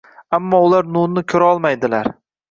[0.35, 2.11] Ammo ular nurni ko’rolmaydilar.